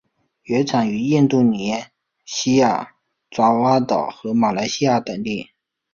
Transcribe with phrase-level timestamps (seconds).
[0.41, 1.75] 原产于印度尼
[2.25, 2.95] 西亚
[3.29, 5.51] 爪哇岛和马来西亚等地。